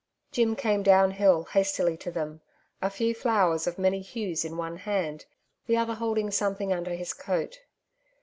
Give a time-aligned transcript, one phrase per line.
[0.31, 2.41] Jim came downhill hastily to them,
[2.81, 5.25] a few flowers of many hues in one hand,
[5.67, 7.59] the other holding something under his coat.